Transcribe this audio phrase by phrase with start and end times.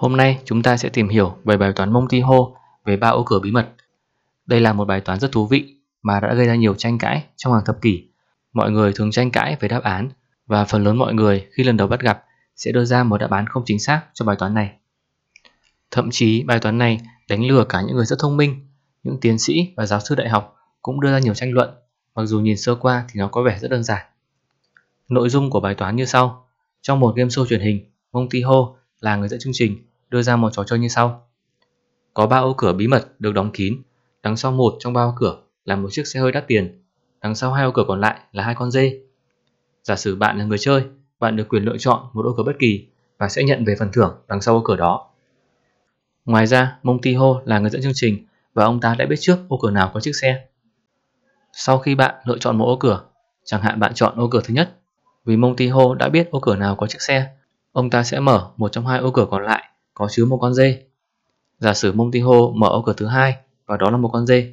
[0.00, 2.40] Hôm nay chúng ta sẽ tìm hiểu về bài toán Monty Hall
[2.84, 3.68] về ba ô cửa bí mật.
[4.46, 7.24] Đây là một bài toán rất thú vị mà đã gây ra nhiều tranh cãi
[7.36, 8.08] trong hàng thập kỷ.
[8.52, 10.08] Mọi người thường tranh cãi về đáp án
[10.46, 12.24] và phần lớn mọi người khi lần đầu bắt gặp
[12.56, 14.72] sẽ đưa ra một đáp án không chính xác cho bài toán này.
[15.90, 18.66] Thậm chí bài toán này đánh lừa cả những người rất thông minh,
[19.02, 21.70] những tiến sĩ và giáo sư đại học cũng đưa ra nhiều tranh luận,
[22.14, 24.06] mặc dù nhìn sơ qua thì nó có vẻ rất đơn giản.
[25.08, 26.46] Nội dung của bài toán như sau.
[26.80, 30.36] Trong một game show truyền hình, Monty Ho là người dẫn chương trình đưa ra
[30.36, 31.26] một trò chơi như sau.
[32.14, 33.82] Có ba ô cửa bí mật được đóng kín,
[34.22, 36.82] đằng sau một trong ba ô cửa là một chiếc xe hơi đắt tiền,
[37.20, 39.00] đằng sau hai ô cửa còn lại là hai con dê.
[39.82, 40.84] Giả sử bạn là người chơi,
[41.18, 42.86] bạn được quyền lựa chọn một ô cửa bất kỳ
[43.18, 45.10] và sẽ nhận về phần thưởng đằng sau ô cửa đó.
[46.24, 49.38] Ngoài ra, Monty Hô là người dẫn chương trình và ông ta đã biết trước
[49.48, 50.44] ô cửa nào có chiếc xe.
[51.52, 53.04] Sau khi bạn lựa chọn một ô cửa,
[53.44, 54.76] chẳng hạn bạn chọn ô cửa thứ nhất,
[55.24, 57.28] vì Monty Hô đã biết ô cửa nào có chiếc xe,
[57.72, 59.69] ông ta sẽ mở một trong hai ô cửa còn lại
[60.00, 60.82] có chứa một con dê.
[61.58, 64.52] Giả sử Montijo mở ô cửa thứ hai và đó là một con dê.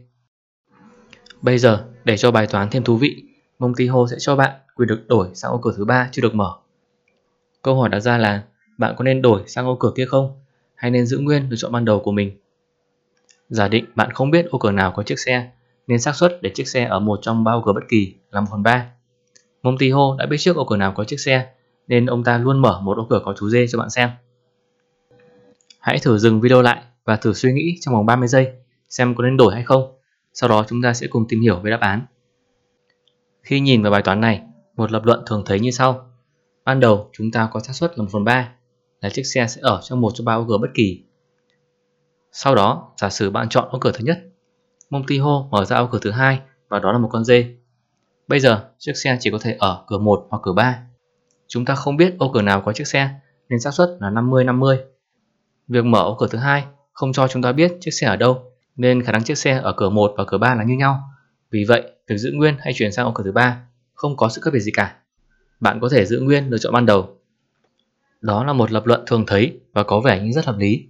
[1.41, 3.23] Bây giờ, để cho bài toán thêm thú vị,
[3.59, 6.57] Montijo sẽ cho bạn quyền được đổi sang ô cửa thứ ba chưa được mở.
[7.61, 8.43] Câu hỏi đặt ra là
[8.77, 10.39] bạn có nên đổi sang ô cửa kia không?
[10.75, 12.37] Hay nên giữ nguyên lựa chọn ban đầu của mình?
[13.49, 15.51] Giả định bạn không biết ô cửa nào có chiếc xe,
[15.87, 18.41] nên xác suất để chiếc xe ở một trong ba ô cửa bất kỳ là
[18.41, 18.91] 1 phần 3.
[19.63, 21.47] Monty Ho đã biết trước ô cửa nào có chiếc xe,
[21.87, 24.09] nên ông ta luôn mở một ô cửa có chú dê cho bạn xem.
[25.87, 28.53] Hãy thử dừng video lại và thử suy nghĩ trong vòng 30 giây
[28.89, 29.99] xem có nên đổi hay không.
[30.33, 32.05] Sau đó chúng ta sẽ cùng tìm hiểu về đáp án.
[33.43, 34.41] Khi nhìn vào bài toán này,
[34.75, 36.11] một lập luận thường thấy như sau.
[36.65, 38.49] Ban đầu chúng ta có xác suất là 1 phần 3
[39.01, 41.03] là chiếc xe sẽ ở trong một trong ba ô cửa bất kỳ.
[42.31, 44.19] Sau đó, giả sử bạn chọn ô cửa thứ nhất,
[44.89, 47.55] Monty hô mở ra ô cửa thứ hai và đó là một con dê.
[48.27, 50.79] Bây giờ, chiếc xe chỉ có thể ở cửa 1 hoặc cửa 3.
[51.47, 53.09] Chúng ta không biết ô cửa nào có chiếc xe
[53.49, 54.77] nên xác suất là 50-50.
[55.67, 58.51] Việc mở ô cửa thứ hai không cho chúng ta biết chiếc xe ở đâu
[58.75, 61.03] nên khả năng chiếc xe ở cửa 1 và cửa 3 là như nhau.
[61.51, 63.61] Vì vậy, việc giữ nguyên hay chuyển sang ô cửa thứ ba
[63.93, 64.95] không có sự khác biệt gì cả.
[65.59, 67.17] Bạn có thể giữ nguyên lựa chọn ban đầu.
[68.21, 70.87] Đó là một lập luận thường thấy và có vẻ như rất hợp lý.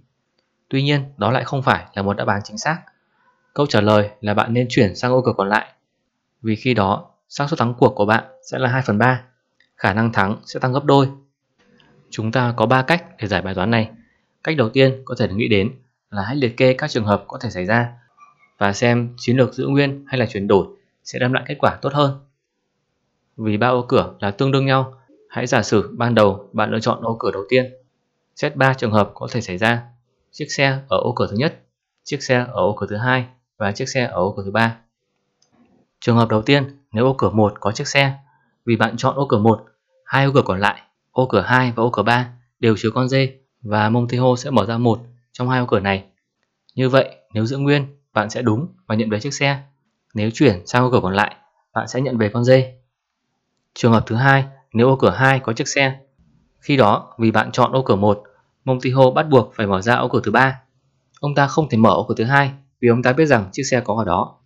[0.68, 2.82] Tuy nhiên, đó lại không phải là một đáp án chính xác.
[3.54, 5.66] Câu trả lời là bạn nên chuyển sang ô cửa còn lại.
[6.42, 9.22] Vì khi đó, xác suất thắng cuộc của bạn sẽ là 2 phần 3.
[9.76, 11.08] Khả năng thắng sẽ tăng gấp đôi.
[12.10, 13.90] Chúng ta có 3 cách để giải bài toán này.
[14.44, 15.72] Cách đầu tiên có thể nghĩ đến
[16.10, 17.92] là hãy liệt kê các trường hợp có thể xảy ra
[18.58, 20.66] và xem chiến lược giữ nguyên hay là chuyển đổi
[21.04, 22.18] sẽ đem lại kết quả tốt hơn.
[23.36, 24.94] Vì ba ô cửa là tương đương nhau,
[25.28, 27.72] hãy giả sử ban đầu bạn lựa chọn ô cửa đầu tiên.
[28.36, 29.82] Xét 3 trường hợp có thể xảy ra.
[30.30, 31.62] Chiếc xe ở ô cửa thứ nhất,
[32.04, 33.26] chiếc xe ở ô cửa thứ hai
[33.56, 34.76] và chiếc xe ở ô cửa thứ ba.
[36.00, 38.12] Trường hợp đầu tiên, nếu ô cửa 1 có chiếc xe,
[38.64, 39.64] vì bạn chọn ô cửa 1,
[40.04, 43.08] hai ô cửa còn lại, ô cửa 2 và ô cửa 3 đều chứa con
[43.08, 45.00] dê và Montejo sẽ mở ra một
[45.32, 46.04] trong hai ô cửa này.
[46.74, 49.62] Như vậy, nếu giữ nguyên, bạn sẽ đúng và nhận về chiếc xe.
[50.14, 51.36] Nếu chuyển sang ô cửa còn lại,
[51.74, 52.74] bạn sẽ nhận về con dê.
[53.74, 55.98] Trường hợp thứ hai, nếu ô cửa 2 có chiếc xe.
[56.60, 58.22] Khi đó, vì bạn chọn ô cửa 1,
[58.64, 60.60] Montijo bắt buộc phải mở ra ô cửa thứ ba.
[61.20, 63.62] Ông ta không thể mở ô cửa thứ hai vì ông ta biết rằng chiếc
[63.62, 64.38] xe có ở đó.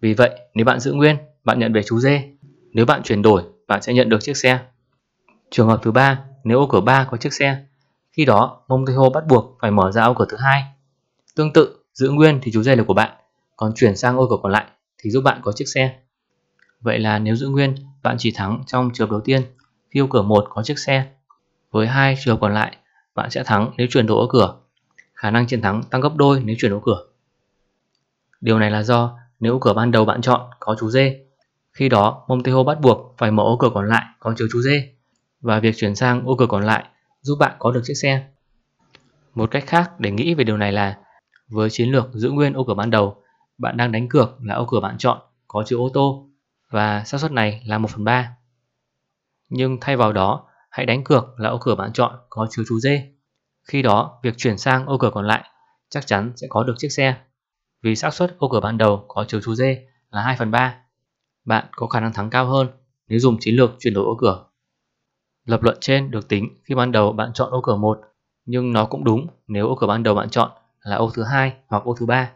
[0.00, 2.30] Vì vậy, nếu bạn giữ nguyên, bạn nhận về chú dê.
[2.72, 4.58] Nếu bạn chuyển đổi, bạn sẽ nhận được chiếc xe.
[5.50, 7.64] Trường hợp thứ ba, nếu ô cửa 3 có chiếc xe,
[8.12, 10.62] khi đó Montejo bắt buộc phải mở ra ô cửa thứ hai.
[11.36, 13.16] Tương tự, giữ nguyên thì chú dê là của bạn,
[13.56, 14.66] còn chuyển sang ô cửa còn lại
[14.98, 15.98] thì giúp bạn có chiếc xe.
[16.80, 19.42] Vậy là nếu giữ nguyên, bạn chỉ thắng trong trường hợp đầu tiên
[19.90, 21.06] khi ô cửa 1 có chiếc xe.
[21.70, 22.76] Với hai trường hợp còn lại,
[23.14, 24.54] bạn sẽ thắng nếu chuyển đổi ô cửa.
[25.14, 27.06] Khả năng chiến thắng tăng gấp đôi nếu chuyển ô cửa.
[28.40, 31.24] Điều này là do nếu ô cửa ban đầu bạn chọn có chú dê,
[31.72, 34.92] khi đó Montejo bắt buộc phải mở ô cửa còn lại có chứa chú dê
[35.40, 36.84] và việc chuyển sang ô cửa còn lại
[37.22, 38.28] giúp bạn có được chiếc xe.
[39.34, 40.98] Một cách khác để nghĩ về điều này là
[41.48, 43.22] với chiến lược giữ nguyên ô cửa ban đầu,
[43.58, 45.18] bạn đang đánh cược là ô cửa bạn chọn
[45.48, 46.28] có chữ ô tô
[46.70, 48.36] và xác suất này là 1 phần 3.
[49.48, 52.80] Nhưng thay vào đó, hãy đánh cược là ô cửa bạn chọn có chứa chú
[52.80, 53.12] dê.
[53.68, 55.44] Khi đó, việc chuyển sang ô cửa còn lại
[55.90, 57.16] chắc chắn sẽ có được chiếc xe.
[57.82, 60.74] Vì xác suất ô cửa ban đầu có chứa chú dê là 2 phần 3.
[61.44, 62.68] Bạn có khả năng thắng cao hơn
[63.08, 64.44] nếu dùng chiến lược chuyển đổi ô cửa.
[65.44, 68.00] Lập luận trên được tính khi ban đầu bạn chọn ô cửa 1,
[68.46, 70.50] nhưng nó cũng đúng nếu ô cửa ban đầu bạn chọn
[70.82, 72.30] là ô thứ hai hoặc ô thứ ba,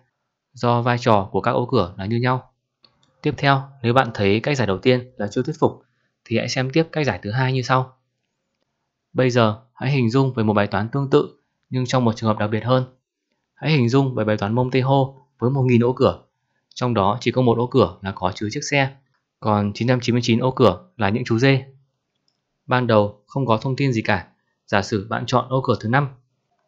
[0.52, 2.50] do vai trò của các ô cửa là như nhau.
[3.22, 5.82] Tiếp theo, nếu bạn thấy cách giải đầu tiên là chưa thuyết phục,
[6.24, 7.92] thì hãy xem tiếp cách giải thứ hai như sau.
[9.12, 11.28] Bây giờ, hãy hình dung về một bài toán tương tự,
[11.70, 12.84] nhưng trong một trường hợp đặc biệt hơn.
[13.54, 16.22] Hãy hình dung về bài toán mông tây hô với 1.000 ô cửa,
[16.74, 18.96] trong đó chỉ có một ô cửa là có chứa chiếc xe,
[19.40, 21.64] còn 999 ô cửa là những chú dê.
[22.66, 24.26] Ban đầu không có thông tin gì cả,
[24.66, 26.08] giả sử bạn chọn ô cửa thứ 5.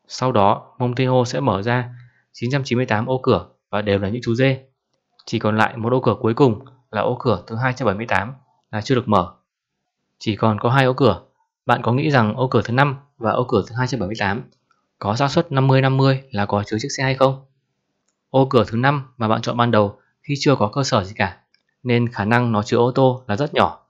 [0.09, 1.95] Sau đó, Montejo sẽ mở ra
[2.33, 4.65] 998 ô cửa và đều là những chú dê.
[5.27, 8.35] Chỉ còn lại một ô cửa cuối cùng là ô cửa thứ 278
[8.71, 9.33] là chưa được mở.
[10.19, 11.23] Chỉ còn có hai ô cửa.
[11.67, 14.43] Bạn có nghĩ rằng ô cửa thứ 5 và ô cửa thứ 278
[14.99, 17.44] có xác suất 50-50 là có chứa chiếc xe hay không?
[18.31, 21.12] Ô cửa thứ 5 mà bạn chọn ban đầu khi chưa có cơ sở gì
[21.17, 21.39] cả,
[21.83, 23.87] nên khả năng nó chứa ô tô là rất nhỏ.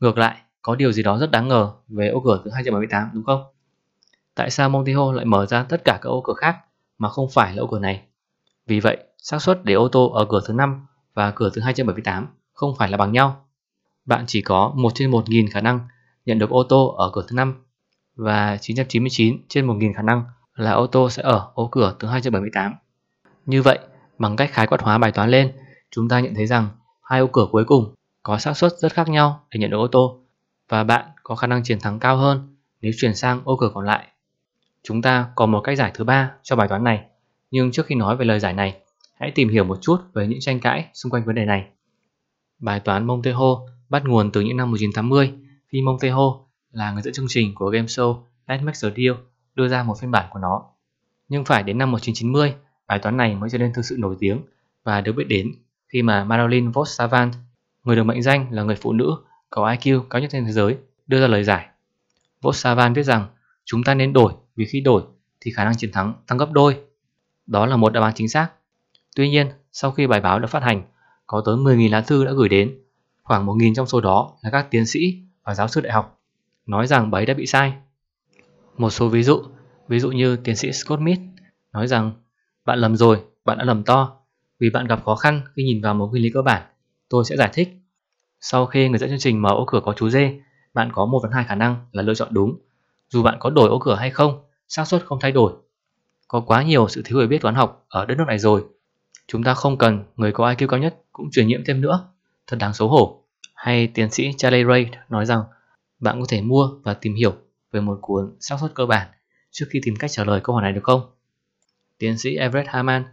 [0.00, 3.24] Ngược lại, có điều gì đó rất đáng ngờ về ô cửa thứ 278 đúng
[3.24, 3.42] không?
[4.34, 6.56] Tại sao Montijo lại mở ra tất cả các ô cửa khác
[6.98, 8.02] mà không phải là ô cửa này?
[8.66, 12.26] Vì vậy, xác suất để ô tô ở cửa thứ 5 và cửa thứ 278
[12.52, 13.46] không phải là bằng nhau.
[14.04, 15.80] Bạn chỉ có 1 trên 1.000 khả năng
[16.26, 17.64] nhận được ô tô ở cửa thứ 5
[18.16, 22.74] và 999 trên 1.000 khả năng là ô tô sẽ ở ô cửa thứ 278.
[23.46, 23.78] Như vậy,
[24.18, 25.52] bằng cách khái quát hóa bài toán lên,
[25.90, 26.68] chúng ta nhận thấy rằng
[27.02, 29.86] hai ô cửa cuối cùng có xác suất rất khác nhau để nhận được ô
[29.86, 30.20] tô
[30.68, 33.84] và bạn có khả năng chiến thắng cao hơn nếu chuyển sang ô cửa còn
[33.84, 34.06] lại.
[34.82, 37.04] Chúng ta còn một cách giải thứ ba cho bài toán này,
[37.50, 38.76] nhưng trước khi nói về lời giải này,
[39.14, 41.66] hãy tìm hiểu một chút về những tranh cãi xung quanh vấn đề này.
[42.58, 45.32] Bài toán Montejo bắt nguồn từ những năm 1980
[45.68, 46.40] khi Montejo
[46.72, 49.14] là người dẫn chương trình của game show Let's Make the Deal
[49.54, 50.64] đưa ra một phiên bản của nó.
[51.28, 52.54] Nhưng phải đến năm 1990,
[52.86, 54.40] bài toán này mới trở nên thực sự nổi tiếng
[54.84, 55.52] và được biết đến
[55.88, 57.32] khi mà Marilyn Vos Savant,
[57.84, 59.16] người được mệnh danh là người phụ nữ
[59.50, 61.66] có IQ cao nhất trên thế giới, đưa ra lời giải.
[62.42, 63.26] Vos viết rằng
[63.64, 65.02] chúng ta nên đổi vì khi đổi
[65.40, 66.80] thì khả năng chiến thắng tăng gấp đôi.
[67.46, 68.48] Đó là một đáp án chính xác.
[69.16, 70.82] Tuy nhiên, sau khi bài báo được phát hành,
[71.26, 72.78] có tới 10.000 lá thư đã gửi đến.
[73.22, 76.20] Khoảng 1.000 trong số đó là các tiến sĩ và giáo sư đại học,
[76.66, 77.72] nói rằng bà ấy đã bị sai.
[78.78, 79.42] Một số ví dụ,
[79.88, 81.20] ví dụ như tiến sĩ Scott Smith
[81.72, 82.12] nói rằng
[82.64, 84.20] bạn lầm rồi, bạn đã lầm to.
[84.60, 86.62] Vì bạn gặp khó khăn khi nhìn vào một nguyên lý cơ bản,
[87.08, 87.68] tôi sẽ giải thích.
[88.40, 90.40] Sau khi người dẫn chương trình mở ô cửa có chú dê,
[90.74, 92.58] bạn có một phần hai khả năng là lựa chọn đúng.
[93.08, 95.52] Dù bạn có đổi ô cửa hay không, xác suất không thay đổi.
[96.28, 98.64] Có quá nhiều sự thiếu hiểu biết toán học ở đất nước này rồi.
[99.26, 102.08] Chúng ta không cần người có IQ cao nhất cũng truyền nhiễm thêm nữa.
[102.46, 103.24] Thật đáng xấu hổ.
[103.54, 105.42] Hay tiến sĩ Charlie Ray nói rằng
[105.98, 107.32] bạn có thể mua và tìm hiểu
[107.72, 109.08] về một cuốn xác suất cơ bản
[109.50, 111.00] trước khi tìm cách trả lời câu hỏi này được không?
[111.98, 113.04] Tiến sĩ Everett Haman,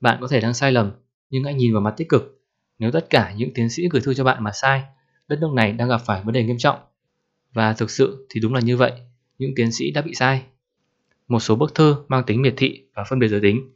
[0.00, 0.90] bạn có thể đang sai lầm,
[1.30, 2.39] nhưng hãy nhìn vào mặt tích cực.
[2.80, 4.82] Nếu tất cả những tiến sĩ gửi thư cho bạn mà sai,
[5.28, 6.78] đất nước này đang gặp phải vấn đề nghiêm trọng.
[7.52, 8.92] Và thực sự thì đúng là như vậy,
[9.38, 10.42] những tiến sĩ đã bị sai.
[11.28, 13.72] Một số bức thư mang tính miệt thị và phân biệt giới tính,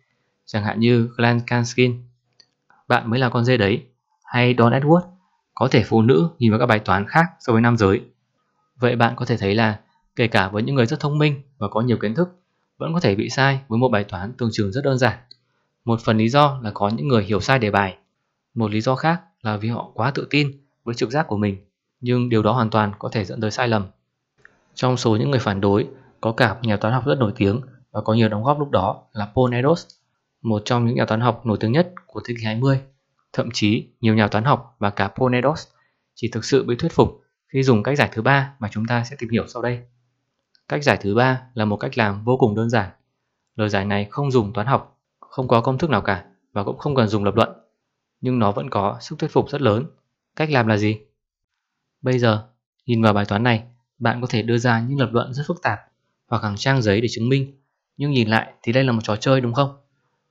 [0.46, 2.02] chẳng hạn như Glenn Kanskin,
[2.88, 3.82] bạn mới là con dê đấy,
[4.24, 5.02] hay Don Edward,
[5.54, 8.00] có thể phụ nữ nhìn vào các bài toán khác so với nam giới.
[8.76, 9.80] Vậy bạn có thể thấy là
[10.16, 12.28] kể cả với những người rất thông minh và có nhiều kiến thức,
[12.78, 15.18] vẫn có thể bị sai với một bài toán tưởng chừng rất đơn giản.
[15.84, 17.96] Một phần lý do là có những người hiểu sai đề bài.
[18.54, 20.52] Một lý do khác là vì họ quá tự tin
[20.84, 21.56] với trực giác của mình,
[22.00, 23.86] nhưng điều đó hoàn toàn có thể dẫn tới sai lầm.
[24.74, 25.88] Trong số những người phản đối,
[26.20, 27.60] có cả nhà toán học rất nổi tiếng
[27.90, 29.86] và có nhiều đóng góp lúc đó là Paul Eros,
[30.42, 32.80] một trong những nhà toán học nổi tiếng nhất của thế kỷ 20.
[33.32, 35.66] Thậm chí, nhiều nhà toán học và cả Paul Eros
[36.14, 37.20] chỉ thực sự bị thuyết phục
[37.52, 39.80] khi dùng cách giải thứ ba mà chúng ta sẽ tìm hiểu sau đây.
[40.68, 42.90] Cách giải thứ ba là một cách làm vô cùng đơn giản.
[43.56, 46.78] Lời giải này không dùng toán học, không có công thức nào cả và cũng
[46.78, 47.63] không cần dùng lập luận.
[48.24, 49.86] Nhưng nó vẫn có sức thuyết phục rất lớn.
[50.36, 50.98] Cách làm là gì?
[52.02, 52.46] Bây giờ,
[52.86, 53.62] nhìn vào bài toán này,
[53.98, 55.78] bạn có thể đưa ra những lập luận rất phức tạp
[56.26, 57.60] hoặc hàng trang giấy để chứng minh.
[57.96, 59.76] Nhưng nhìn lại thì đây là một trò chơi đúng không?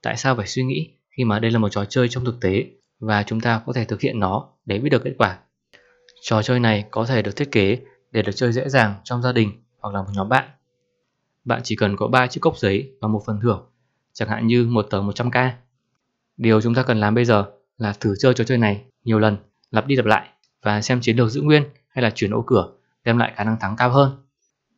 [0.01, 2.65] Tại sao phải suy nghĩ khi mà đây là một trò chơi trong thực tế
[2.99, 5.39] và chúng ta có thể thực hiện nó để biết được kết quả?
[6.21, 7.77] Trò chơi này có thể được thiết kế
[8.11, 10.49] để được chơi dễ dàng trong gia đình hoặc là một nhóm bạn.
[11.45, 13.65] Bạn chỉ cần có 3 chiếc cốc giấy và một phần thưởng,
[14.13, 15.51] chẳng hạn như một tờ 100k.
[16.37, 19.37] Điều chúng ta cần làm bây giờ là thử chơi trò chơi này nhiều lần,
[19.71, 20.29] lặp đi lặp lại
[20.61, 22.71] và xem chiến lược giữ nguyên hay là chuyển ô cửa
[23.03, 24.11] đem lại khả năng thắng cao hơn.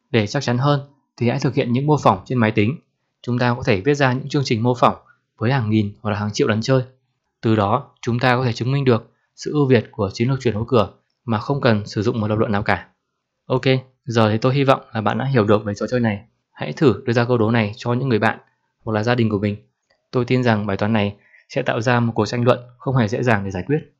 [0.09, 0.79] Để chắc chắn hơn
[1.17, 2.79] thì hãy thực hiện những mô phỏng trên máy tính.
[3.21, 4.95] Chúng ta có thể viết ra những chương trình mô phỏng
[5.37, 6.83] với hàng nghìn hoặc là hàng triệu lần chơi.
[7.41, 10.39] Từ đó, chúng ta có thể chứng minh được sự ưu việt của chiến lược
[10.39, 10.93] chuyển ô cửa
[11.25, 12.87] mà không cần sử dụng một lập luận nào cả.
[13.45, 13.61] Ok,
[14.05, 16.19] giờ thì tôi hy vọng là bạn đã hiểu được về trò chơi này.
[16.51, 18.39] Hãy thử đưa ra câu đố này cho những người bạn
[18.83, 19.55] hoặc là gia đình của mình.
[20.11, 21.15] Tôi tin rằng bài toán này
[21.49, 23.94] sẽ tạo ra một cuộc tranh luận không hề dễ dàng để giải quyết.